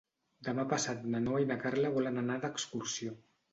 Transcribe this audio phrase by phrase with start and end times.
[0.45, 3.17] Demà passat na Noa i na Carla volen anar d'excursió.